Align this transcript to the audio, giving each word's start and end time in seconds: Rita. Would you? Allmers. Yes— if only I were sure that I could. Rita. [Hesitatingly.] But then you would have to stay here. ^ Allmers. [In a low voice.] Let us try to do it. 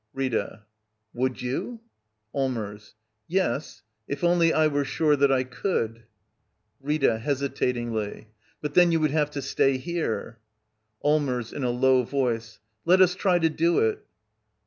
Rita. 0.15 0.63
Would 1.13 1.43
you? 1.43 1.79
Allmers. 2.33 2.95
Yes— 3.27 3.83
if 4.13 4.23
only 4.23 4.51
I 4.51 4.65
were 4.65 4.83
sure 4.83 5.15
that 5.15 5.31
I 5.31 5.43
could. 5.43 6.05
Rita. 6.81 7.19
[Hesitatingly.] 7.19 8.27
But 8.61 8.73
then 8.73 8.91
you 8.91 8.99
would 8.99 9.11
have 9.11 9.29
to 9.29 9.43
stay 9.43 9.77
here. 9.77 10.39
^ 11.03 11.05
Allmers. 11.05 11.53
[In 11.53 11.63
a 11.63 11.69
low 11.69 12.01
voice.] 12.01 12.59
Let 12.83 12.99
us 12.99 13.13
try 13.13 13.37
to 13.37 13.49
do 13.51 13.77
it. 13.87 14.03